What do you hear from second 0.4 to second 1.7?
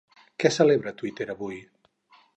Què celebra Twitter avui?